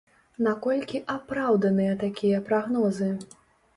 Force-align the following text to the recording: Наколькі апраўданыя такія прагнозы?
Наколькі 0.45 1.01
апраўданыя 1.15 1.93
такія 2.05 2.43
прагнозы? 2.51 3.11